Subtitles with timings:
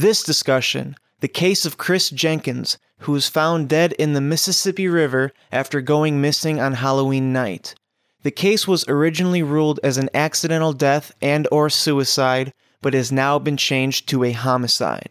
[0.00, 5.30] This discussion, the case of Chris Jenkins, who was found dead in the Mississippi River
[5.52, 7.74] after going missing on Halloween night.
[8.22, 13.38] The case was originally ruled as an accidental death and or suicide, but has now
[13.38, 15.10] been changed to a homicide.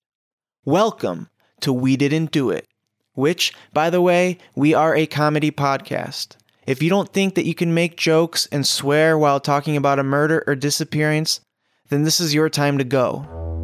[0.65, 1.29] Welcome
[1.61, 2.67] to We Didn't Do It,
[3.13, 6.35] which, by the way, we are a comedy podcast.
[6.65, 10.03] If you don't think that you can make jokes and swear while talking about a
[10.03, 11.41] murder or disappearance,
[11.89, 13.58] then this is your time to go.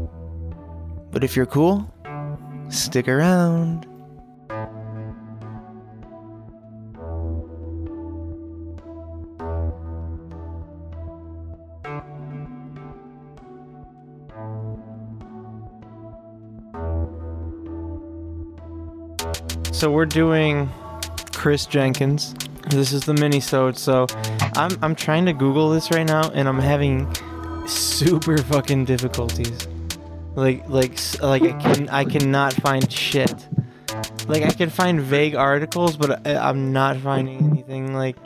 [1.15, 1.89] But if you're cool,
[2.67, 3.87] stick around.
[19.71, 20.69] So we're doing
[21.31, 22.35] Chris Jenkins.
[22.67, 24.07] This is the mini-sode, so
[24.57, 27.07] I'm I'm trying to Google this right now and I'm having
[27.67, 29.65] super fucking difficulties.
[30.35, 33.47] Like like like I can I cannot find shit.
[34.27, 38.17] Like I can find vague articles, but I, I'm not finding anything like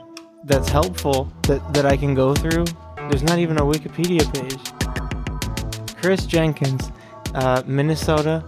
[0.45, 2.65] that's helpful that that I can go through.
[3.09, 5.95] There's not even a Wikipedia page.
[6.01, 6.91] Chris Jenkins,
[7.35, 8.43] uh, Minnesota,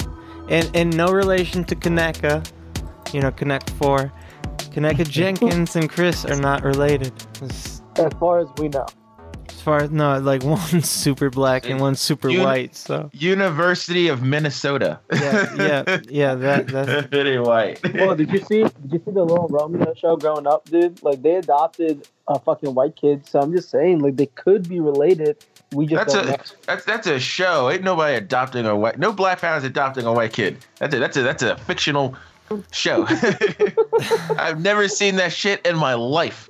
[0.49, 2.43] and and no relation to Kenneka.
[3.13, 4.11] You know, Connect Four.
[4.73, 7.13] Kenneka Jenkins and Chris are not related.
[7.41, 8.87] As, As far as we know.
[9.61, 12.75] As far as no, like one's super black and one's super You- white.
[12.75, 14.99] So University of Minnesota.
[15.13, 17.79] Yeah, yeah, yeah, that- that's- very white.
[17.93, 18.63] Well, did you see?
[18.63, 21.03] Did you see the little Romeo show growing up, dude?
[21.03, 23.27] Like they adopted a fucking white kid.
[23.27, 25.37] So I'm just saying, like they could be related.
[25.73, 26.37] We just That's a know.
[26.65, 27.69] that's that's a show.
[27.69, 28.97] Ain't nobody adopting a white.
[28.97, 30.57] No black family's adopting a white kid.
[30.79, 32.15] That's a that's a that's a fictional
[32.71, 33.05] show.
[34.39, 36.49] I've never seen that shit in my life.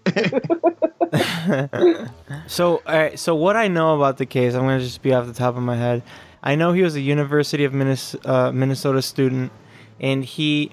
[2.48, 3.20] So, all right.
[3.20, 5.64] So, what I know about the case, I'm gonna just be off the top of
[5.64, 6.04] my head.
[6.44, 9.52] I know he was a University of Minnes- uh, Minnesota student,
[10.00, 10.72] and he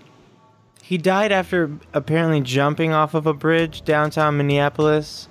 [0.83, 5.29] he died after apparently jumping off of a bridge downtown Minneapolis.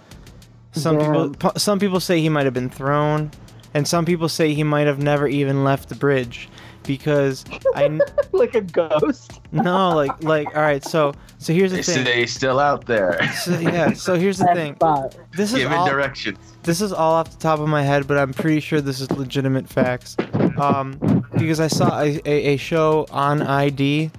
[0.74, 1.56] Some people Damn.
[1.58, 3.32] some people say he might have been thrown,
[3.74, 6.50] and some people say he might have never even left the bridge
[6.88, 9.42] because I kn- like a ghost.
[9.52, 10.84] no like like all right.
[10.84, 12.06] So so here's the they thing.
[12.06, 13.94] say he's still out there, So, yeah.
[13.94, 14.76] So here's the That's thing.
[14.76, 15.10] fine.
[15.34, 15.88] This is giving all.
[15.88, 16.40] directions.
[16.64, 19.12] this is all off the top of my head, but I'm pretty sure this is
[19.12, 20.18] legitimate facts.
[20.58, 24.10] Um, because I saw a, a, a show on ID,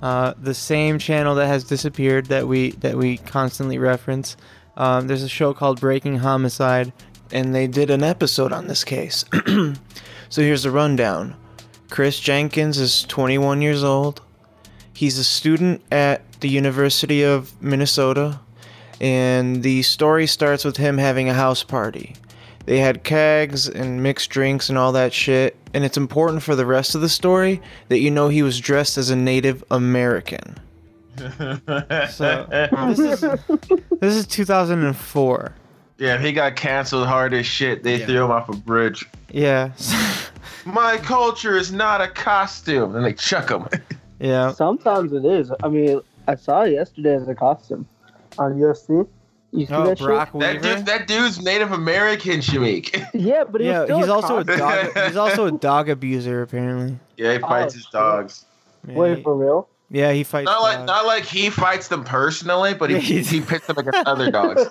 [0.00, 4.36] uh, the same channel that has disappeared that we that we constantly reference.
[4.78, 6.94] Um, there's a show called Breaking Homicide,
[7.30, 9.26] and they did an episode on this case.
[10.30, 11.36] so here's the rundown.
[11.92, 14.22] Chris Jenkins is 21 years old.
[14.94, 18.40] He's a student at the University of Minnesota
[18.98, 22.14] and the story starts with him having a house party.
[22.64, 26.64] They had kegs and mixed drinks and all that shit, and it's important for the
[26.64, 30.58] rest of the story that you know he was dressed as a Native American.
[32.10, 32.46] So
[32.96, 33.20] this is
[34.00, 35.54] this is 2004.
[35.98, 37.82] yeah, he got canceled hard as shit.
[37.82, 38.06] They Yeah.
[38.06, 39.04] threw him off a bridge.
[39.32, 39.72] Yeah,
[40.64, 43.66] My culture is not a costume, and they chuck them.
[44.20, 44.52] yeah.
[44.52, 45.50] Sometimes it is.
[45.62, 47.88] I mean, I saw it yesterday as a costume
[48.38, 49.08] on UFC.
[49.54, 50.76] You see Oh, that Brock That Weaver.
[50.76, 53.06] dude, that dude's Native American, Shamik.
[53.14, 54.96] Yeah, but Yeah, still he's also a dog.
[55.06, 56.98] He's also a dog abuser apparently.
[57.18, 58.44] yeah, he fights Oh, his dogs.
[58.88, 59.68] Yeah, Wait he, for real?
[59.90, 60.46] yeah, he fights.
[60.46, 60.86] Not like dogs.
[60.86, 64.30] not like he fights them personally, but he Yeah, he's- he pits them against other
[64.30, 64.62] dogs.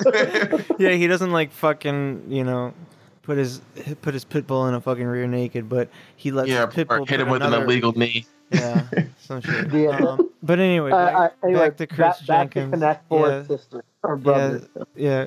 [0.79, 2.73] yeah, he doesn't like fucking you know
[3.21, 3.61] put his
[4.01, 6.87] put his pit bull in a fucking rear naked, but he lets yeah, his pit
[6.87, 8.25] bull hit him with another, an illegal knee.
[8.51, 8.83] Yeah,
[9.19, 9.71] some shit.
[9.71, 9.97] Yeah.
[9.97, 13.27] Um, but anyway, Uh, back, uh, anyway, back to Chris back, back to Connect Four
[13.29, 14.61] yeah, sister or brother.
[14.95, 15.25] yeah.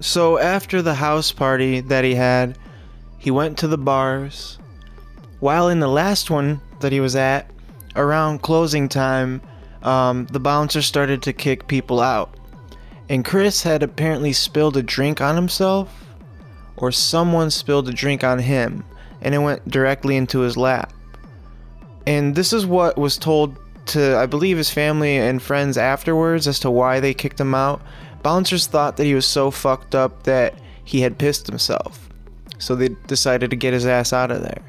[0.00, 2.58] So after the house party that he had,
[3.18, 4.58] he went to the bars.
[5.40, 7.50] While in the last one that he was at,
[7.96, 9.40] around closing time,
[9.82, 12.34] um, the bouncer started to kick people out.
[13.08, 16.04] And Chris had apparently spilled a drink on himself,
[16.76, 18.84] or someone spilled a drink on him,
[19.20, 20.92] and it went directly into his lap.
[22.06, 23.56] And this is what was told
[23.86, 27.80] to, I believe, his family and friends afterwards as to why they kicked him out.
[28.22, 30.54] Bouncers thought that he was so fucked up that
[30.84, 32.08] he had pissed himself.
[32.58, 34.62] So they decided to get his ass out of there.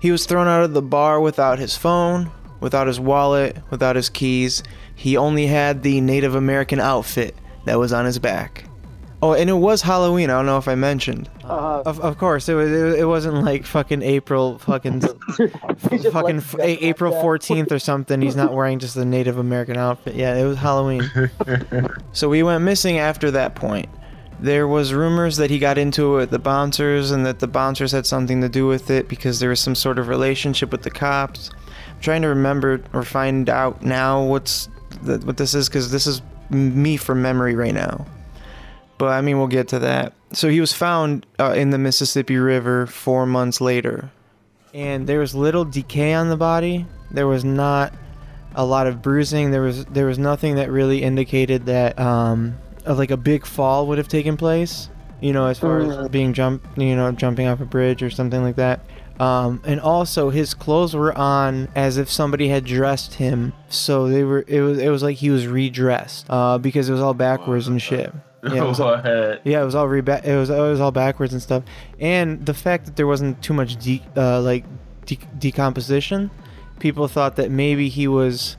[0.00, 2.30] He was thrown out of the bar without his phone,
[2.60, 4.62] without his wallet, without his keys.
[4.94, 7.34] He only had the Native American outfit
[7.64, 8.64] that was on his back.
[9.22, 10.30] Oh, and it was Halloween.
[10.30, 11.28] I don't know if I mentioned.
[11.44, 12.70] Uh, Of, of course, it was.
[12.70, 15.00] It, it wasn't like fucking April, fucking,
[16.12, 18.22] fucking f- A- April fourteenth or something.
[18.22, 20.14] He's not wearing just a Native American outfit.
[20.14, 21.02] Yeah, it was Halloween.
[22.12, 23.88] so we went missing after that point.
[24.40, 27.92] There was rumors that he got into it with the bouncers and that the bouncers
[27.92, 30.90] had something to do with it because there was some sort of relationship with the
[30.90, 31.50] cops.
[31.90, 34.70] I'm trying to remember or find out now what's
[35.02, 38.06] the, what this is because this is me from memory right now.
[39.00, 40.12] But I mean, we'll get to that.
[40.34, 44.10] So he was found uh, in the Mississippi River four months later,
[44.74, 46.84] and there was little decay on the body.
[47.10, 47.94] There was not
[48.54, 49.52] a lot of bruising.
[49.52, 53.86] There was there was nothing that really indicated that um, of like a big fall
[53.86, 54.90] would have taken place.
[55.22, 58.42] You know, as far as being jump, you know, jumping off a bridge or something
[58.42, 58.80] like that.
[59.18, 63.54] Um, and also, his clothes were on as if somebody had dressed him.
[63.70, 64.44] So they were.
[64.46, 64.78] It was.
[64.78, 68.12] It was like he was redressed uh, because it was all backwards and shit.
[68.54, 69.04] Yeah, it was all, What?
[69.44, 70.48] yeah, it was all reba- It was.
[70.50, 71.62] It was all backwards and stuff.
[71.98, 74.64] And the fact that there wasn't too much de- uh, like
[75.06, 76.30] de- decomposition,
[76.78, 78.56] people thought that maybe he was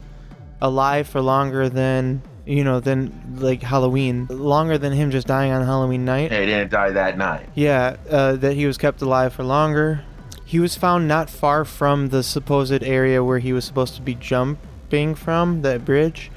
[0.61, 5.65] alive for longer than you know than like Halloween, longer than him just dying on
[5.65, 6.31] Halloween night.
[6.31, 7.49] Hey, he didn't die that night.
[7.55, 10.03] Yeah, uh, that he was kept alive for longer.
[10.45, 14.15] He was found not far from the supposed area where he was supposed to be
[14.15, 16.29] jumping from, that bridge.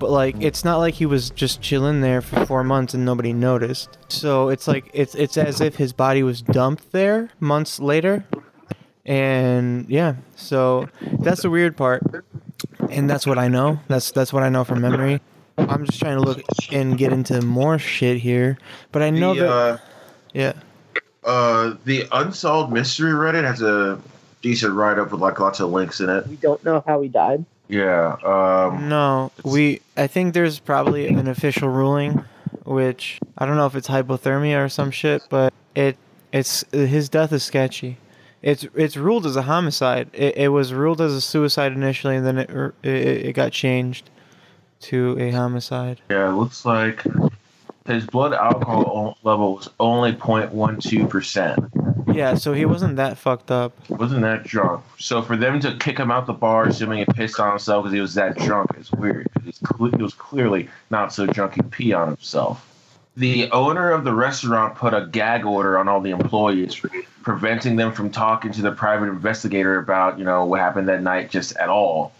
[0.00, 3.34] But like, it's not like he was just chilling there for four months and nobody
[3.34, 3.98] noticed.
[4.08, 8.24] So it's like it's it's as if his body was dumped there months later.
[9.04, 12.02] And yeah, so that's the weird part,
[12.88, 13.78] and that's what I know.
[13.88, 15.20] That's that's what I know from memory.
[15.58, 16.42] I'm just trying to look
[16.72, 18.56] and get into more shit here,
[18.92, 19.78] but I know the, that uh,
[20.32, 20.52] yeah.
[21.24, 24.00] uh, the Unsolved Mystery Reddit has a
[24.40, 26.26] decent write up with like lots of links in it.
[26.26, 27.44] We don't know how he died.
[27.70, 28.16] Yeah.
[28.24, 29.80] Um, No, we.
[29.96, 32.24] I think there's probably an official ruling,
[32.64, 35.96] which I don't know if it's hypothermia or some shit, but it
[36.32, 37.98] it's his death is sketchy.
[38.42, 40.10] It's it's ruled as a homicide.
[40.12, 43.52] It, it was ruled as a suicide initially, and then it er, it, it got
[43.52, 44.10] changed
[44.80, 46.00] to a homicide.
[46.10, 47.04] yeah, it looks like
[47.86, 51.79] his blood alcohol level was only 0.12%.
[52.20, 53.72] Yeah, so he wasn't that fucked up.
[53.88, 54.84] Wasn't that drunk?
[54.98, 57.94] So for them to kick him out the bar, assuming he pissed on himself because
[57.94, 59.26] he was that drunk, is weird.
[59.64, 62.66] Cle- he was clearly not so drunk he pee on himself.
[63.16, 66.78] The owner of the restaurant put a gag order on all the employees,
[67.22, 71.30] preventing them from talking to the private investigator about, you know, what happened that night
[71.30, 72.12] just at all.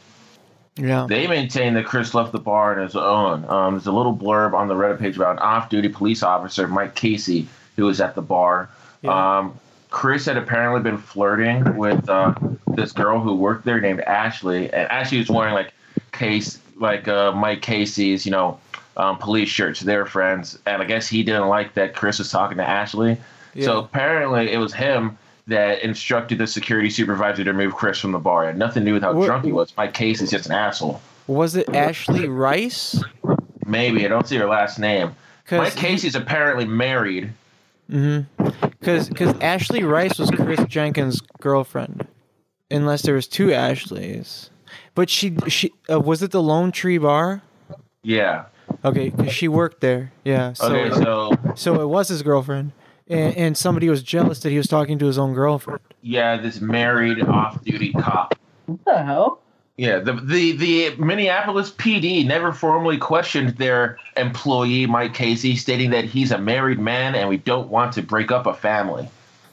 [0.77, 1.05] Yeah.
[1.07, 3.45] They maintain that Chris left the bar on his own.
[3.51, 6.95] Um, there's a little blurb on the Reddit page about an off-duty police officer, Mike
[6.95, 8.71] Casey, who was at the bar.
[9.03, 9.39] Yeah.
[9.39, 9.59] Um,
[9.91, 12.35] Chris had apparently been flirting with uh,
[12.75, 15.73] this girl who worked there named Ashley, and Ashley was wearing like
[16.13, 18.59] case like uh, Mike Casey's, you know,
[18.97, 19.81] um, police shirts.
[19.81, 23.19] They were friends, and I guess he didn't like that Chris was talking to Ashley.
[23.61, 28.19] So apparently, it was him that instructed the security supervisor to remove Chris from the
[28.21, 28.45] bar.
[28.45, 29.73] It had nothing to do with how What- drunk he was.
[29.77, 31.01] Mike Casey's just an asshole.
[31.27, 33.03] Was it Ashley Rice?
[33.67, 35.15] Maybe I don't see her last name.
[35.51, 37.33] Mike Casey's apparently married.
[37.91, 38.69] Mm-hmm.
[38.81, 42.07] Because because Ashley Rice was Chris Jenkins' girlfriend,
[42.71, 44.51] unless there was two Ashleys.
[44.95, 47.43] But she she uh, was it the Lone Tree Bar?
[48.03, 48.47] Yeah.
[48.85, 50.13] Okay, 'cause she worked there.
[50.25, 50.55] Yeah.
[50.55, 52.73] So Okay, so so it was his girlfriend,
[53.09, 55.81] and, and somebody was jealous that he was talking to his own girlfriend.
[56.03, 58.35] yeah, this married off-duty cop.
[58.67, 59.41] What the hell?
[59.81, 66.05] Yeah, the the the Minneapolis PD never formally questioned their employee Mike Casey, stating that
[66.05, 69.09] he's a married man and we don't want to break up a family.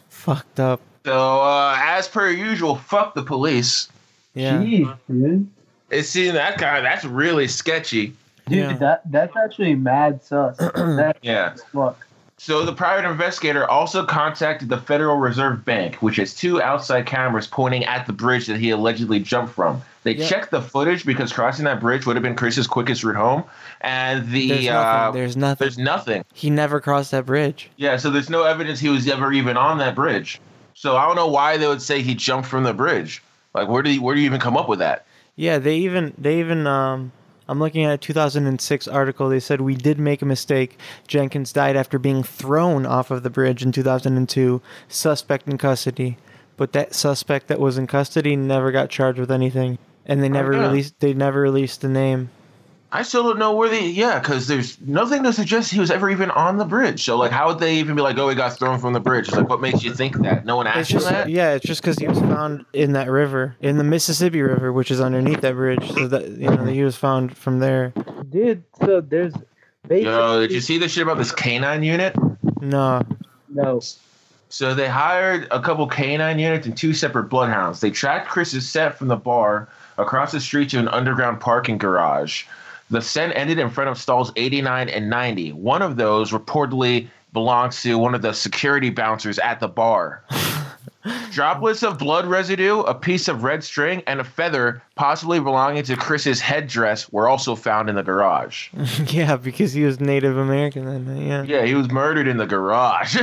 [0.10, 0.82] Fucked up.
[1.06, 3.88] So, uh, as per usual, fuck the police.
[4.34, 4.58] Yeah.
[4.58, 5.50] Jeez, dude.
[5.92, 6.82] It's seeing that guy.
[6.82, 8.08] That's really sketchy.
[8.50, 8.74] Dude, Yeah.
[8.80, 10.58] that that's actually mad sus.
[10.76, 11.56] That's Yeah.
[11.74, 12.06] fuck.
[12.40, 17.48] So the private investigator also contacted the Federal Reserve Bank, which has two outside cameras
[17.48, 19.82] pointing at the bridge that he allegedly jumped from.
[20.04, 20.28] They Yeah.
[20.28, 23.44] checked the footage because crossing that bridge would have been Chris's quickest route home,
[23.82, 25.14] and the There's uh, nothing.
[25.14, 25.66] There's nothing.
[25.66, 26.24] there's nothing.
[26.34, 27.72] He never crossed that bridge.
[27.76, 30.40] Yeah, so there's no evidence he was ever even on that bridge.
[30.76, 33.24] So I don't know why they would say he jumped from the bridge.
[33.56, 35.06] Like, where do you, where do you even come up with that?
[35.36, 37.12] Yeah, they even they even um
[37.48, 39.30] I'm looking at a 2006 article.
[39.30, 40.78] They said we did make a mistake.
[41.08, 44.62] Jenkins died after being thrown off of the bridge in 2002.
[44.90, 46.18] Suspect in custody,
[46.58, 50.54] but that suspect that was in custody never got charged with anything, and they never
[50.54, 50.68] oh, yeah.
[50.68, 52.30] released they never released the name.
[52.92, 56.10] I still don't know where the yeah, because there's nothing to suggest he was ever
[56.10, 57.04] even on the bridge.
[57.04, 59.28] So like, how would they even be like, oh, he got thrown from the bridge?
[59.28, 60.46] It's like, what makes you think that?
[60.46, 61.30] No one It's asked him just that.
[61.30, 64.90] yeah, it's just because he was found in that river, in the Mississippi River, which
[64.90, 65.86] is underneath that bridge.
[65.92, 67.94] So that you know he was found from there.
[68.30, 69.34] Dude, so there's
[69.86, 72.16] basically Yo, did you see the shit about this canine unit?
[72.62, 73.02] No,
[73.50, 73.82] no.
[74.50, 77.82] So they hired a couple canine units and two separate bloodhounds.
[77.82, 79.68] They tracked Chris's set from the bar
[79.98, 82.46] across the street to an underground parking garage.
[82.90, 85.54] The scent ended in front of stalls 89 and 90.
[85.54, 90.24] One of those reportedly belongs to one of the security bouncers at the bar.
[91.32, 95.96] Droplets of blood residue, a piece of red string, and a feather, possibly belonging to
[95.96, 98.70] Chris's headdress, were also found in the garage.
[99.08, 101.18] yeah, because he was Native American then.
[101.18, 103.18] Yeah, Yeah, he was murdered in the garage.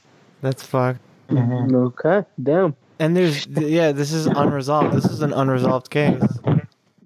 [0.40, 1.00] that's fucked.
[1.28, 1.74] Mm-hmm.
[1.74, 2.76] Okay, damn.
[2.98, 4.94] And there's yeah, this is unresolved.
[4.94, 6.22] This is an unresolved case.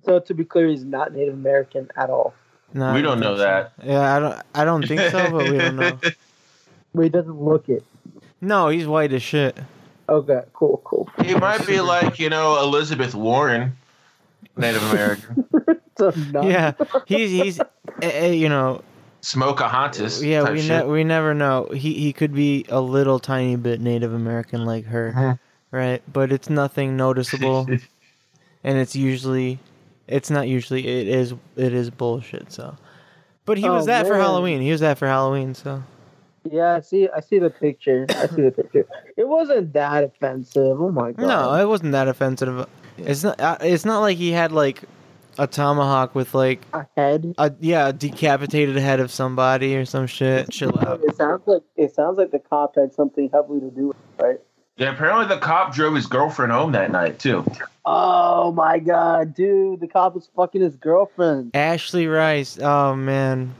[0.04, 2.34] So to be clear, he's not Native American at all.
[2.72, 3.42] No, we don't think know so.
[3.42, 3.72] that.
[3.84, 4.42] Yeah, I don't.
[4.54, 5.98] I don't think so, but we don't know.
[6.92, 7.84] But he doesn't look it.
[8.40, 9.56] No, he's white as shit.
[10.08, 11.08] Okay, cool, cool.
[11.24, 13.76] He might be like, you know, Elizabeth Warren,
[14.56, 15.44] Native American.
[16.42, 16.72] Yeah,
[17.06, 17.60] he's he's,
[18.00, 18.82] eh, you know,
[19.20, 20.24] Smokahontas.
[20.24, 20.42] yeah.
[20.42, 20.86] type We shit.
[20.86, 21.66] ne- we never know.
[21.74, 25.38] He he could be a little tiny bit Native American like her, Mhm.
[25.70, 26.02] right?
[26.10, 27.66] But it's nothing noticeable,
[28.64, 29.58] and it's usually,
[30.10, 30.86] it's not usually.
[30.86, 32.52] It is it is bullshit.
[32.52, 32.76] So,
[33.44, 34.16] but he was Oh, that for.
[34.16, 34.60] Halloween.
[34.60, 35.54] He was that for Halloween.
[35.54, 35.82] So
[36.50, 37.08] Yeah, I see.
[37.14, 38.06] I see the picture.
[38.10, 38.86] I see the picture.
[39.16, 40.80] It wasn't that offensive.
[40.80, 41.26] Oh my god.
[41.26, 42.66] no, it wasn't that offensive.
[42.98, 43.40] It's not.
[43.40, 44.82] uh, It's not like he had like
[45.38, 47.34] a tomahawk with like a head.
[47.38, 50.50] a yeah a decapitated head of somebody or some shit.
[50.50, 51.00] Chill out.
[51.04, 54.22] It sounds like it sounds like the cop had something heavily to do with it,
[54.22, 54.40] right?
[54.80, 57.44] Yeah, apparently the cop drove his girlfriend home that night too.
[57.84, 59.80] Oh my god, dude!
[59.80, 61.54] The cop was fucking his girlfriend.
[61.54, 62.58] Ashley Rice.
[62.58, 63.54] Oh man,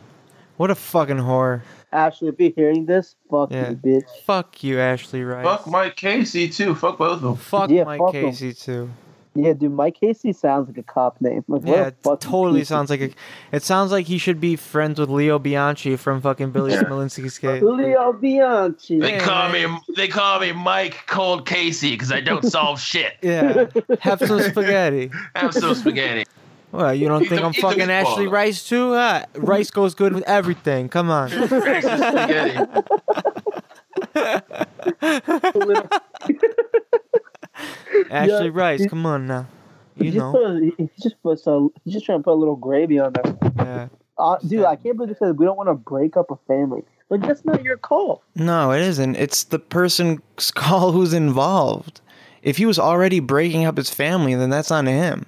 [0.56, 1.60] what a fucking whore.
[1.92, 3.70] Ashley, if you're hearing this, fuck Yeah.
[3.70, 4.08] you, bitch.
[4.24, 5.44] Fuck you, Ashley Rice.
[5.44, 6.74] Fuck Mike Casey too.
[6.74, 7.36] Fuck both of them.
[7.36, 8.30] Fuck Yeah, Mike fuck 'em.
[8.30, 8.88] Casey too.
[9.34, 11.44] Yeah, dude, Mike Casey sounds like a cop name.
[11.46, 13.10] Like, Yeah, it totally sounds like a.
[13.52, 16.82] It sounds like he should be friends with Leo Bianchi from fucking Billy Yeah.
[16.82, 17.62] Smolinski's case.
[17.62, 18.98] Leo Bianchi.
[18.98, 23.14] They Yeah, call me they call me Mike Cold Casey because I don't solve shit.
[23.22, 23.66] Yeah,
[24.00, 25.10] have some spaghetti.
[25.36, 26.24] Have some spaghetti.
[26.72, 28.12] Well, you don't think the- I'm fucking meatball.
[28.12, 28.94] Ashley Rice too?
[28.94, 30.88] Uh, rice goes good with everything.
[30.88, 31.30] Come on.
[31.30, 32.58] Spaghetti.
[38.10, 39.46] Ashley Yeah, Rice, he- come on now.
[39.96, 40.32] You just know.
[40.32, 42.98] put a, he he just puts a, he's just trying to put a little gravy
[42.98, 43.36] on there.
[43.56, 43.88] Yeah.
[44.16, 46.82] Uh, dude, I can't believe they said we don't want to break up a family.
[47.10, 48.22] Like that's not your call.
[48.34, 49.16] No, it isn't.
[49.16, 50.20] It's the person's
[50.54, 52.00] call who's involved.
[52.42, 55.26] If he was already breaking up his family, then that's on him.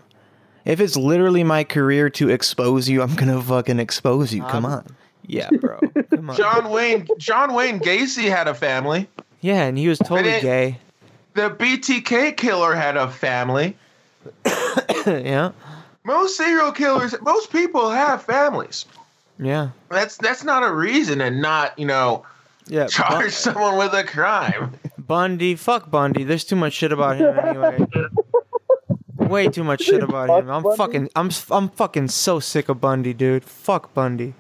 [0.65, 4.43] If it's literally my career to expose you, I'm gonna fucking expose you.
[4.45, 4.87] Come Um, on.
[5.27, 5.79] Yeah, bro.
[6.11, 6.37] Come on.
[6.37, 9.09] John Wayne John Wayne Gacy had a family.
[9.41, 10.79] Yeah, and he was totally gay.
[11.35, 13.77] The BTK killer had a family.
[15.07, 15.53] yeah.
[16.05, 18.85] Most serial killers, most people have families.
[19.39, 19.71] Yeah.
[19.91, 22.25] That's that's not a reason to not, you know,
[22.67, 22.87] Yeah.
[22.91, 24.73] charge Bu- someone with a crime.
[24.99, 26.25] Bundy, fuck Bundy.
[26.25, 27.87] There's too much shit about him anyway.
[29.17, 30.51] Way too much shit about him.
[30.51, 33.45] I'm fucking I'm s- I'm fucking so sick of Bundy, dude.
[33.45, 34.35] Fuck Bundy.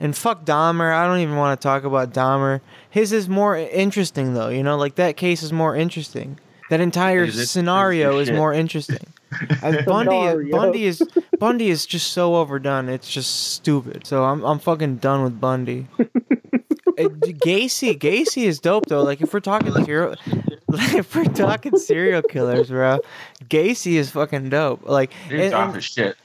[0.00, 0.92] And fuck Dahmer.
[0.94, 2.60] I don't even want to talk about Dahmer.
[2.88, 6.38] His is more interesting though, you know, like that case is more interesting.
[6.70, 8.36] That entire It is- scenario oh, is shit.
[8.36, 9.06] more interesting.
[9.62, 11.02] And Bundy, is, Bundy is
[11.38, 12.88] Bundy is just so overdone.
[12.88, 14.04] It's just stupid.
[14.04, 15.86] So I'm I'm fucking done with Bundy.
[16.98, 19.02] Gacy, Gacy is dope though.
[19.04, 20.16] Like if we're talking serial,
[20.66, 22.98] like, if we're talking serial killers, bro,
[23.44, 24.88] Gacy is fucking dope.
[24.88, 26.16] Like, Dude, and, talk and, shit.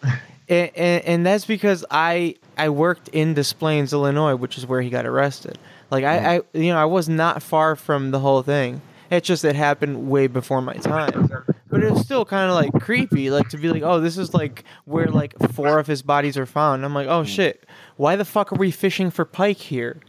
[0.48, 4.82] And, and, and that's because I I worked in Des Plaines, Illinois, which is where
[4.82, 5.58] he got arrested.
[5.92, 6.58] Like I, mm-hmm.
[6.58, 8.82] I you know I was not far from the whole thing.
[9.12, 11.30] It's just it happened way before my time.
[11.70, 14.34] But it was still kind of like creepy, like to be like, oh, this is
[14.34, 16.86] like where like four of his bodies are found.
[16.86, 17.28] I'm like, oh mm.
[17.28, 17.66] shit,
[17.98, 20.00] why the fuck are we fishing for pike here?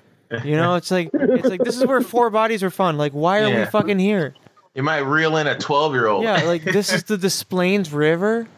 [0.44, 2.98] You know, it's like it's like this is where four bodies are found.
[2.98, 4.34] Like, why are we fucking here?
[4.74, 6.24] You might reel in a twelve year old.
[6.24, 8.48] Yeah, like this is the Des Plaines River.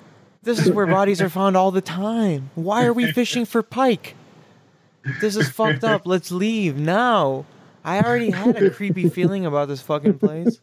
[0.43, 2.51] This is where bodies are found all the time.
[2.55, 4.15] Why are we fishing for pike?
[5.21, 6.03] This is fucked up.
[6.05, 7.47] Let's leave now.
[7.85, 10.61] I already had a creepy feeling about this fucking place.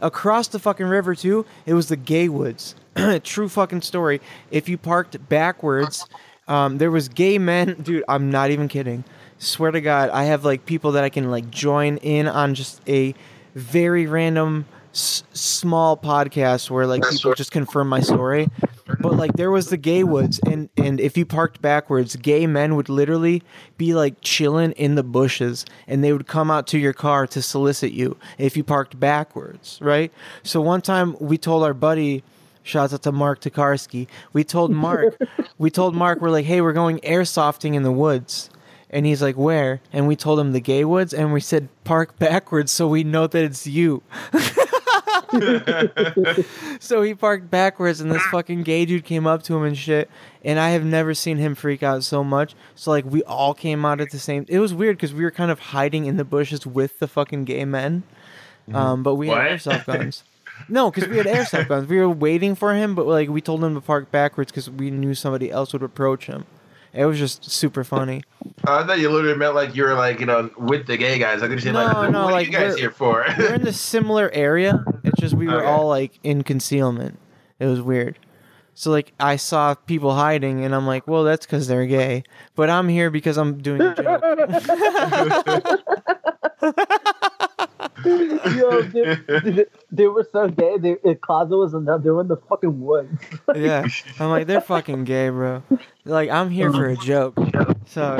[0.00, 2.76] Across the fucking river too, it was the Gay Woods.
[3.24, 4.20] True fucking story.
[4.50, 6.06] If you parked backwards,
[6.46, 7.74] um, there was gay men.
[7.82, 9.04] Dude, I'm not even kidding.
[9.38, 12.80] Swear to God, I have like people that I can like join in on just
[12.88, 13.14] a
[13.54, 18.48] very random s- small podcast where like people just confirm my story.
[19.00, 22.74] But like there was the gay woods, and and if you parked backwards, gay men
[22.74, 23.42] would literally
[23.76, 27.42] be like chilling in the bushes, and they would come out to your car to
[27.42, 30.12] solicit you if you parked backwards, right?
[30.42, 32.22] So one time we told our buddy.
[32.64, 34.08] Shouts out to Mark Tokarski.
[34.34, 35.16] We told Mark,
[35.58, 38.50] we told Mark, we're like, hey, we're going airsofting in the woods.
[38.90, 39.80] And he's like, where?
[39.90, 43.26] And we told him the gay woods, and we said, park backwards so we know
[43.26, 44.02] that it's you.
[46.80, 50.08] So he parked backwards, and this fucking gay dude came up to him and shit.
[50.44, 52.54] And I have never seen him freak out so much.
[52.74, 54.46] So like we all came out at the same.
[54.48, 57.44] It was weird because we were kind of hiding in the bushes with the fucking
[57.44, 58.04] gay men.
[58.72, 59.38] Um, but we What?
[59.38, 60.24] had airsoft guns.
[60.68, 61.88] No, because we had airsoft guns.
[61.88, 64.90] We were waiting for him, but like we told him to park backwards because we
[64.90, 66.44] knew somebody else would approach him.
[66.92, 68.22] It was just super funny.
[68.64, 71.42] I thought you literally meant like you were like you know with the gay guys.
[71.42, 73.24] I could say No, like, no, what like, are you guys we're- here for?
[73.38, 74.82] we're in the similar area.
[75.18, 75.66] It's just we were Okay.
[75.66, 77.18] all like in concealment.
[77.58, 78.20] It was weird.
[78.74, 82.22] So like I saw people hiding, and I'm like, well, that's because they're gay.
[82.54, 84.22] But I'm here because I'm doing a joke.
[88.56, 90.78] Yo, dude, dude, they were so gay.
[90.78, 92.02] They, the closet was enough.
[92.02, 93.10] They were in the fucking woods.
[93.54, 93.86] yeah,
[94.18, 95.62] I'm like they're fucking gay, bro.
[96.04, 97.34] Like I'm here for a joke.
[97.86, 98.16] So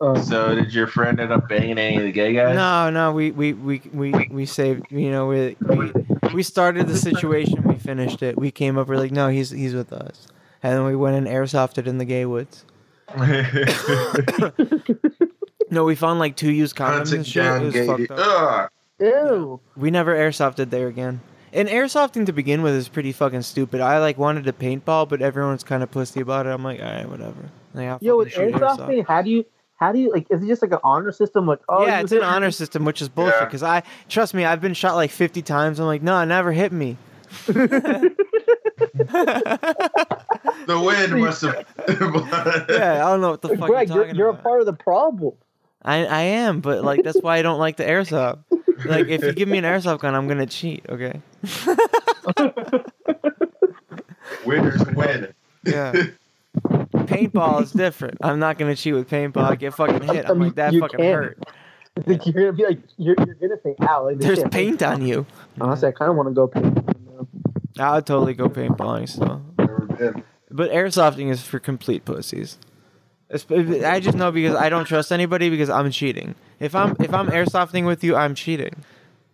[0.00, 2.54] Um, so did your friend end up banging any of the gay guys?
[2.54, 4.86] no, no, we we we we we saved.
[4.90, 5.92] You know, we we
[6.34, 7.62] we started the situation.
[7.64, 8.38] We finished it.
[8.38, 8.88] We came up.
[8.88, 10.26] We're like, no, he's he's with us.
[10.62, 12.64] And then we went and airsofted in the gay woods.
[15.70, 17.44] No, we found like two used condoms Hunting and shit.
[17.46, 18.10] It was gay fucked dude.
[18.12, 18.70] up.
[19.02, 19.08] Ugh.
[19.30, 19.60] ew.
[19.76, 21.20] We never airsofted there again.
[21.52, 23.80] And airsofting to begin with is pretty fucking stupid.
[23.80, 26.50] I like wanted to paintball, but everyone's kind of pussy about it.
[26.50, 27.50] I'm like, all right, whatever.
[27.74, 29.44] Like, Yo, with fucking shoot airsofting, how do you,
[29.76, 31.46] how do you, like, is it just like an honor system?
[31.46, 33.34] Like, oh, yeah, it's an hit- honor system, which is bullshit.
[33.34, 33.44] Yeah.
[33.44, 35.78] Because I trust me, I've been shot like 50 times.
[35.78, 36.96] I'm like, no, it never hit me.
[40.66, 41.66] The wind must have.
[42.68, 44.66] Yeah, I don't know what the fuck Greg, you're you're, talking you're a part of
[44.66, 45.34] the problem.
[45.82, 48.38] I I am, but like that's why I don't like the airsoft.
[48.84, 50.84] Like, if you give me an airsoft gun, I'm gonna cheat.
[50.88, 51.20] Okay.
[54.46, 55.32] Winners win.
[55.64, 55.92] Yeah.
[56.56, 58.18] Paintball is different.
[58.22, 59.50] I'm not gonna cheat with paintball.
[59.50, 60.28] I get fucking hit.
[60.28, 61.14] I'm like that You fucking can't.
[61.14, 61.38] hurt.
[62.06, 64.06] Like, you're gonna be like, you're, you're gonna say, ow.
[64.06, 64.92] Like, There's paint hurts.
[64.94, 65.26] on you.
[65.60, 66.74] Honestly, I kind of want to go paint.
[67.06, 67.26] now.
[67.78, 69.42] I would totally go paintballing still.
[69.58, 70.24] Never been.
[70.50, 72.58] But airsofting is for complete pussies.
[73.50, 76.34] I just know because I don't trust anybody because I'm cheating.
[76.62, 78.74] If I'm if I'm airsofting with you, I'm cheating.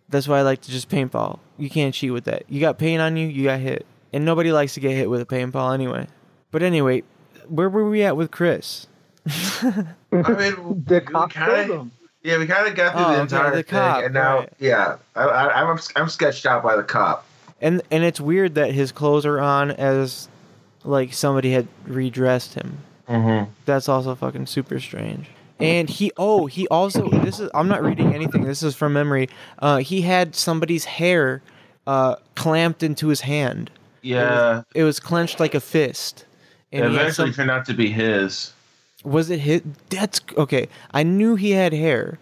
[0.09, 1.39] That's why I like to just paintball.
[1.57, 2.43] You can't cheat with that.
[2.49, 3.85] You got paint on you, you got hit.
[4.11, 6.07] And nobody likes to get hit with a paintball anyway.
[6.51, 7.03] But anyway,
[7.47, 8.87] where were we at with Chris?
[9.27, 11.91] I mean, The we cop kinda- killed him.
[12.23, 14.39] Yeah, we kind of got through Oh, the okay, entire the thing, cop, and now,
[14.39, 14.53] right.
[14.59, 17.25] yeah, I, I, I'm I'm sketched out by the cop.
[17.61, 20.27] And and it's weird that his clothes are on as
[20.83, 22.79] like somebody had redressed him.
[23.07, 23.51] Mm-hmm.
[23.65, 25.27] That's also fucking super strange.
[25.59, 28.43] And he oh he also this is I'm not reading anything.
[28.43, 29.29] This is from memory.
[29.59, 31.41] Uh, he had somebody's hair
[31.85, 33.71] uh, clamped into his hand.
[34.01, 36.25] Yeah, It was clenched like a fist.
[36.71, 38.53] And had eventually some, turned out to be his.
[39.03, 39.61] was it his?
[39.89, 40.69] That's okay.
[40.91, 42.19] I knew he had hair.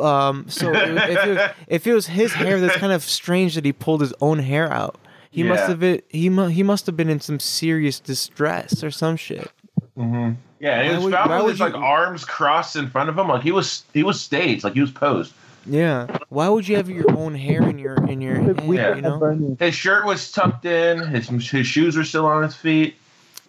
[0.00, 3.54] Um, so it, if, it was, if it was his hair, that's kind of strange
[3.54, 4.98] that he pulled his own hair out.
[5.30, 8.92] He must have been he mu- he must have been in some serious distress or
[8.92, 9.50] some shit.
[9.98, 10.32] Mm-hmm.
[10.60, 12.88] Yeah, and Why he was would- found why with would like you- arms crossed in
[12.90, 15.32] front of him, like he was he was staged, like he was posed.
[15.66, 16.18] Yeah.
[16.28, 18.68] Why would you have your own hair in your in your Like, hand?
[18.68, 18.96] we Yeah.
[18.96, 19.56] You know.
[19.58, 20.98] His shirt was tucked in.
[21.08, 22.96] His his shoes were still on his feet.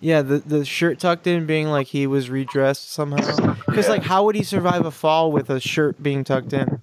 [0.01, 3.55] Yeah, the the shirt tucked in, being like he was redressed somehow.
[3.65, 3.91] Because Yeah.
[3.91, 6.79] like, how would he survive a fall with a shirt being tucked in?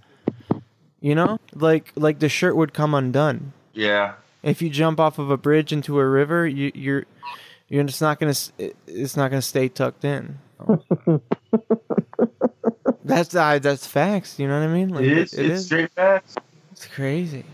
[1.01, 5.31] You know, like like the shirt would come undone Yeah, if you jump off of
[5.31, 6.47] a bridge into a river.
[6.47, 7.05] You you're
[7.73, 8.35] you're just not gonna
[8.87, 10.39] it's not gonna stay tucked in.
[13.05, 14.39] that's uh, that's facts.
[14.39, 14.91] You know what I mean?
[14.91, 15.33] Like, it is.
[15.33, 15.67] it it's is.
[15.67, 16.35] straight facts.
[16.73, 17.45] It's crazy,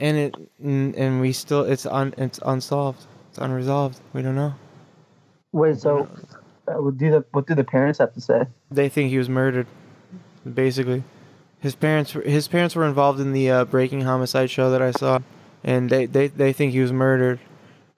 [0.00, 3.04] and it and, and we still it's un it's unsolved.
[3.28, 4.00] It's unresolved.
[4.14, 4.54] We don't know.
[5.52, 6.08] Wait, so
[6.66, 8.44] uh, what do the what do the parents have to say?
[8.70, 9.66] they think he was murdered.
[10.54, 11.02] Basically,
[11.58, 14.92] his parents were- his parents were involved in the uh, breaking homicide show that I
[14.92, 15.18] saw,
[15.62, 17.38] and they they, they think he was murdered.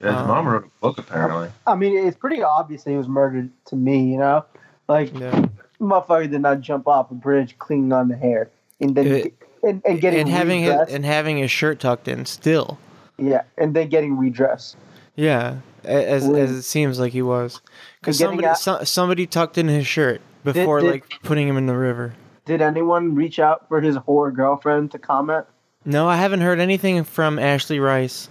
[0.01, 1.49] Yeah, his Um, mom wrote a book apparently.
[1.67, 4.13] I mean, it's pretty obvious that he was murdered to me.
[4.13, 4.45] You know,
[4.89, 5.47] like Yeah,
[5.81, 8.49] motherfucker did not jump off a bridge cleaning on the hair
[8.81, 12.25] and then It- and, and getting and having his and having his shirt tucked in
[12.25, 12.79] still.
[13.19, 14.77] yeah, and then getting redressed.
[15.17, 17.61] Yeah, as When- as it seems like he was,
[18.01, 21.67] because somebody out- so, somebody tucked in his shirt before did- like putting him in
[21.67, 22.15] the river.
[22.47, 25.45] Did anyone reach out for his whore girlfriend to comment?
[25.85, 28.31] No, I haven't heard anything from Ashley Rice.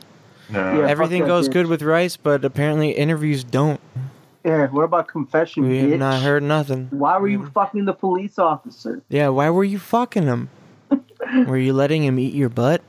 [0.50, 0.82] No.
[0.82, 0.88] Yeah.
[0.88, 1.54] Everything goes bitch.
[1.54, 3.80] good with Rice, but apparently interviews don't.
[4.44, 4.68] Yeah.
[4.68, 5.68] What about confession?
[5.68, 5.92] We bitch?
[5.92, 6.88] have not heard nothing.
[6.92, 7.54] Why were you mm.
[7.54, 9.02] fucking the police officer?
[9.10, 10.50] Yeah, why were you fucking him?
[11.48, 12.82] were you letting him eat your butt?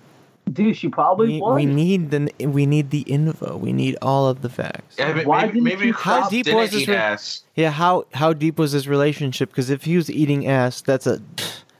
[0.53, 1.55] Dude, she probably We, was.
[1.55, 3.57] we need the we need the info.
[3.57, 4.96] We need all of the facts.
[4.99, 7.44] Yeah, but Why maybe, didn't maybe you How deep was this re- ass.
[7.55, 9.51] Yeah, how how deep was this relationship?
[9.51, 11.20] Because if he was eating ass, that's a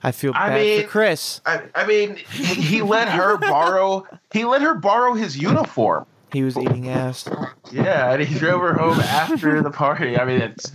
[0.03, 1.41] I feel I bad mean- for Chris.
[1.47, 4.07] I, I mean, he, he let her borrow.
[4.33, 6.07] He let her borrow his uniform.
[6.33, 7.29] He was eating ass.
[7.73, 10.17] Yeah, and he drove her home after the party.
[10.19, 10.73] I mean, it's.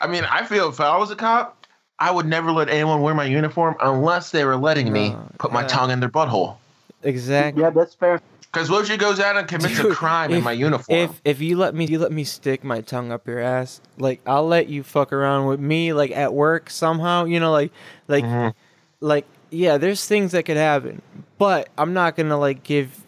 [0.00, 1.66] I mean, I feel if I was a cop,
[1.98, 5.50] I would never let anyone wear my uniform unless they were letting me No, put
[5.52, 5.66] my yeah.
[5.68, 6.56] tongue in their butthole.
[7.02, 7.62] Exactly.
[7.62, 8.20] Yeah, that's fair.
[8.52, 10.98] Because what if she goes out and commits a Dude, crime in my uniform?
[10.98, 14.20] If if you let me you let me stick my tongue up your ass, like
[14.26, 17.70] I'll let you fuck around with me like at work somehow, you know, like
[18.08, 18.54] like Mhm.
[19.00, 21.00] like yeah, there's things that could happen.
[21.38, 23.04] But I'm not gonna like give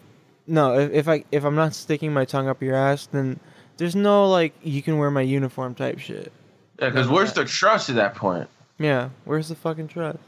[0.47, 3.39] no, if, if I if I'm not sticking my tongue up your ass, then
[3.77, 6.31] there's no like you can wear my uniform type shit.
[6.79, 8.47] Yeah, Because where's the trust at that point?
[8.79, 10.19] Yeah, where's the fucking trust?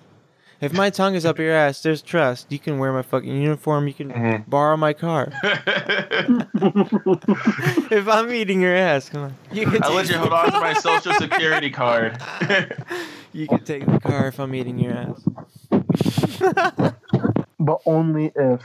[0.65, 2.51] If my tongue is up your ass, there's trust.
[2.51, 3.87] You can wear my fucking uniform.
[3.87, 4.49] You can Mhm.
[4.49, 5.31] borrow my car.
[7.91, 9.35] if I'm eating your ass, come on.
[9.51, 12.19] You can I let you hold on to my social security card.
[13.31, 15.21] You can take the car if I'm eating your ass.
[17.59, 18.61] But only if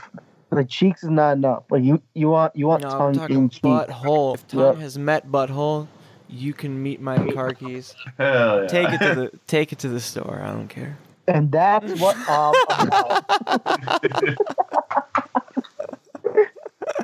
[0.49, 1.63] the cheeks is not enough.
[1.69, 3.61] Like you, you want you want No, I'm tongue talking in cheek.
[3.63, 4.35] butthole.
[4.35, 4.77] If tongue Yep.
[4.77, 5.87] has met butthole,
[6.27, 7.95] you can meet my car keys.
[8.17, 8.67] Hell yeah.
[8.67, 10.41] Take it to the take it to the store.
[10.43, 10.97] I don't care.
[11.27, 14.37] And that's what I'm about.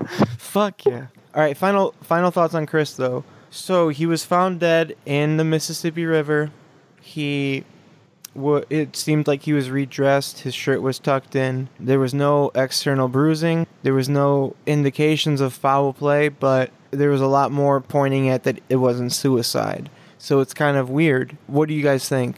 [0.37, 1.07] Fuck yeah.
[1.35, 3.23] All right, final final thoughts on Chris though.
[3.49, 6.51] So he was found dead in the Mississippi River.
[7.01, 7.63] He
[8.33, 10.39] wa it seemed like he was redressed.
[10.39, 11.69] His shirt was tucked in.
[11.79, 13.67] There was no external bruising.
[13.83, 18.43] There was no indications of foul play, but there was a lot more pointing at
[18.43, 19.89] that it wasn't suicide.
[20.17, 21.37] So it's kind of weird.
[21.47, 22.37] What do you guys think?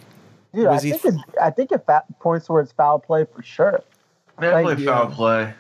[0.54, 3.82] Dude, I he think it, I think it fa- points towards foul play for sure.
[4.40, 5.16] Definitely Like, foul yeah.
[5.16, 5.54] play.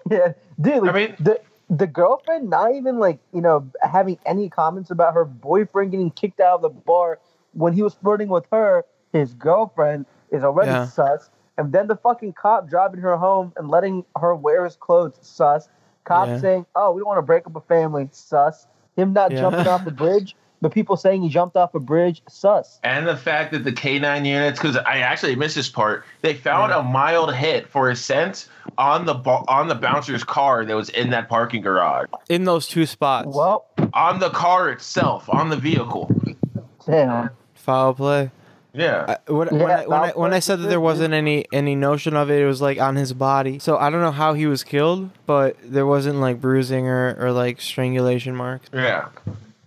[0.10, 0.82] yeah, dude.
[0.82, 5.14] Like, I mean- the the girlfriend not even like you know having any comments about
[5.14, 7.18] her boyfriend getting kicked out of the bar
[7.52, 8.84] when he was flirting with her.
[9.12, 10.84] His girlfriend is already Yeah.
[10.86, 15.16] sus, and then the fucking cop driving her home and letting her wear his clothes.
[15.22, 15.68] Sus.
[16.04, 16.38] Cop Yeah.
[16.38, 18.66] saying, "Oh, we don't want to break up a family." Sus.
[18.96, 19.40] Him not Yeah.
[19.40, 22.22] jumping off the bridge, but people saying he jumped off a bridge.
[22.28, 22.78] Sus.
[22.82, 26.70] And the fact that the K9 units, because I actually missed this part, they found
[26.70, 26.78] Yeah.
[26.80, 30.88] a mild hit for a scent on the bo- on the bouncer's car that was
[30.90, 33.28] in that parking garage, In those two spots.
[33.30, 36.10] Well, on the car itself, on the vehicle.
[36.86, 37.30] damn.
[37.54, 38.30] Foul play.
[38.76, 41.44] Yeah, I, when, Yeah, when, I, when, I, when I said that there wasn't any
[41.52, 43.60] any notion of it, it was like on his body.
[43.60, 47.30] So I don't know how he was killed, but there wasn't like bruising or, or
[47.30, 48.68] like strangulation marks.
[48.72, 49.08] yeah.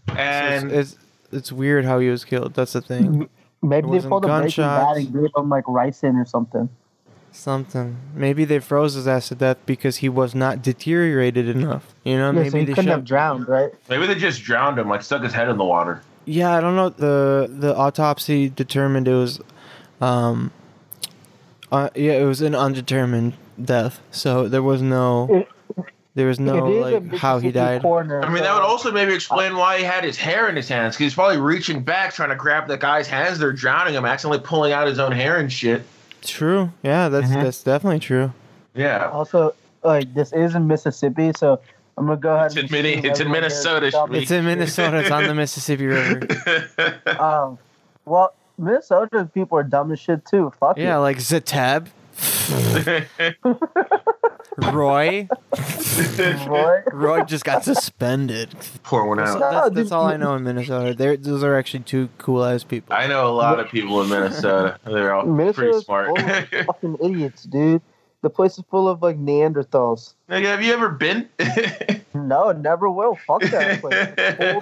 [0.08, 2.54] So And it's, it's it's weird how he was killed.
[2.54, 3.30] That's the thing.
[3.62, 6.70] Maybe they pulled a Breaking Bad and gave him like ricin or something.
[7.32, 7.98] Something.
[8.16, 11.94] Maybe they froze his ass to death because he was not deteriorated enough.
[12.04, 13.72] You know, Yeah, maybe so he they couldn't have drowned, right?
[13.90, 16.02] maybe they just drowned him, like stuck his head in the water.
[16.26, 16.90] Yeah, I don't know.
[16.90, 19.40] The the autopsy determined it was,
[20.02, 20.52] um,
[21.72, 24.00] uh, yeah, it was an undetermined death.
[24.12, 25.48] So there was no, It-
[26.18, 27.82] there was no It is a like how he died.
[27.84, 30.56] Coroner, I mean, so- that would also maybe explain why he had his hair in
[30.56, 30.96] his hands.
[30.96, 33.38] 'cause he's probably reaching back, trying to grab the guy's hands.
[33.40, 35.84] They're drowning him, accidentally pulling out his own hair and shit.
[36.24, 36.72] True.
[36.84, 37.44] Yeah, that's Mhm.
[37.44, 38.34] that's definitely true.
[38.74, 39.10] Yeah.
[39.14, 39.54] Also,
[39.84, 41.60] like this is in Mississippi, so
[41.98, 42.48] I'm gonna go ahead.
[42.48, 44.98] It's in and Mini- it's in Minnesota, is It's in Minnesota.
[44.98, 46.28] It's on the Mississippi River.
[47.20, 47.58] Um,
[48.06, 50.52] well, Minnesota people are dumb as shit too.
[50.60, 51.02] Fuck Yeah, it.
[51.02, 51.88] like Zatab,
[54.58, 55.28] Roy.
[56.48, 56.84] Roy.
[56.92, 58.56] Roy just got suspended.
[58.84, 59.40] Pour one That's, out.
[59.40, 60.94] No, that's, that's all I know in Minnesota.
[60.94, 62.96] They're, those are actually two cool ass people.
[62.96, 64.80] I know a lot of people in Minnesota.
[64.84, 66.08] They're all pretty smart.
[66.08, 67.82] full of fucking idiots, dude.
[68.22, 70.16] The place is full of like Neanderthals.
[70.30, 71.30] Nigga, have you ever been?
[72.14, 73.16] No, never will.
[73.28, 73.94] Fuck that place.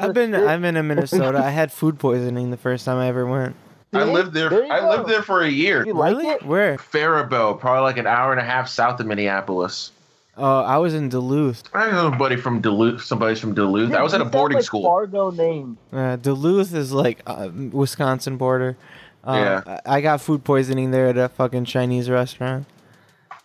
[0.02, 0.44] I've been shit.
[0.44, 1.40] I've been in Minnesota.
[1.40, 3.56] I had food poisoning the first time I ever went.
[3.96, 4.50] I lived there.
[4.50, 4.90] There you I go.
[4.90, 5.86] lived there for a year.
[5.86, 6.28] You like really?
[6.30, 6.44] it?
[6.44, 6.78] Where?
[6.78, 9.92] Faribault, probably like an hour and a half south of Minneapolis.
[10.38, 11.64] Oh, I was in Duluth.
[11.74, 13.02] I know somebody from Duluth.
[13.04, 13.94] Somebody's from Duluth.
[13.94, 14.84] I was at a boarding like school.
[14.84, 15.78] Fargo name.
[15.94, 18.76] Uh, Duluth is like uh, Wisconsin border.
[19.26, 19.34] Uh,
[19.66, 19.80] Yeah.
[19.86, 22.66] I I got food poisoning there at a fucking Chinese restaurant.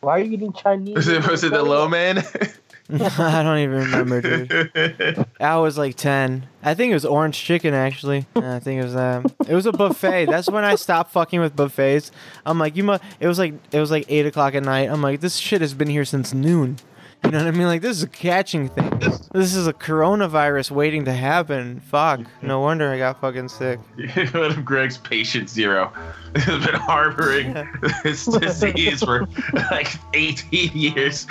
[0.01, 0.97] Why are you eating Chinese?
[0.97, 2.25] Was it, was it the low man?
[3.19, 5.27] I don't even remember, dude.
[5.41, 6.47] I was like 10.
[6.63, 8.27] I think it was orange chicken, actually.
[8.35, 9.33] I think it was that.
[9.49, 10.27] It was a buffet.
[10.27, 12.11] That's when I stopped fucking with buffets.
[12.45, 13.03] I'm like, you must.
[13.21, 14.91] It was like it was like eight o'clock at night.
[14.91, 16.77] I'm like, this shit has been here since noon.
[17.25, 17.67] You know what I mean?
[17.67, 18.91] Like this is a catching thing.
[19.33, 21.81] This is a coronavirus waiting to happen.
[21.81, 22.21] Fuck.
[22.43, 23.79] No wonder I got fucking sick.
[24.33, 25.93] One of Greg's patient zero
[26.35, 27.53] has been harboring
[28.03, 29.29] this disease for
[29.71, 31.27] like 18 years.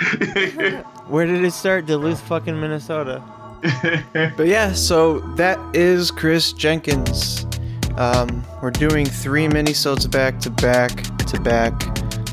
[1.08, 1.86] Where did it start?
[1.86, 3.22] Duluth, fucking Minnesota.
[4.12, 7.46] But yeah, so that is Chris Jenkins.
[7.96, 10.90] Um, we're doing three minisodes back to back
[11.26, 11.82] to back.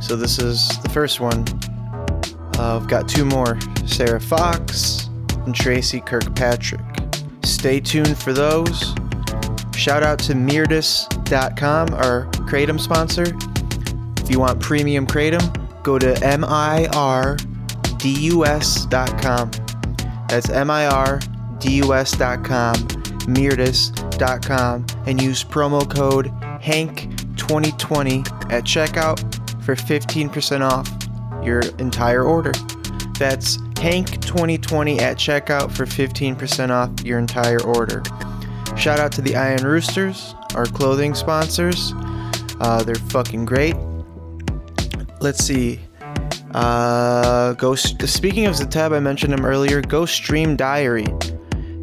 [0.01, 1.43] So this is the first one.
[2.59, 5.09] I've got two more Sarah Fox
[5.45, 6.81] and Tracy Kirkpatrick.
[7.43, 8.95] Stay tuned for those.
[9.75, 13.35] Shout out to Mirdus.com, our Kratom sponsor.
[14.23, 17.37] If you want premium Kratom, go to mirdus.com.
[20.27, 22.77] That's mirdus.com,
[23.27, 29.19] Mirdus.com, and use promo code HANK2020 at checkout
[29.63, 30.96] for 15% off
[31.47, 32.51] your entire order.
[33.17, 38.03] That's Hank2020 at checkout for 15% off your entire order.
[38.75, 41.93] Shout out to the Iron Roosters, our clothing sponsors.
[42.59, 43.75] Uh, they're fucking great.
[45.19, 45.79] Let's see.
[46.53, 48.07] Uh, Ghost.
[48.07, 49.81] Speaking of Zatab, I mentioned him earlier.
[49.81, 51.07] Ghost Stream Diary.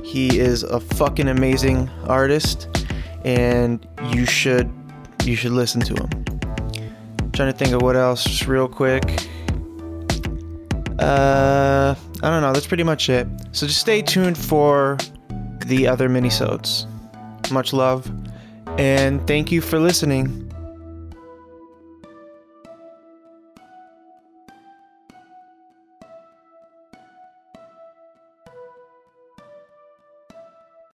[0.04, 2.68] He is a fucking amazing artist,
[3.24, 4.72] and you should
[5.24, 6.24] you should listen to him.
[7.32, 9.26] trying to think of what else, real quick.
[10.98, 12.52] Uh, I don't know.
[12.52, 13.26] That's pretty much it.
[13.52, 14.98] So just stay tuned for
[15.66, 16.86] the other minisodes.
[17.50, 18.10] Much love,
[18.78, 20.43] and thank you for listening.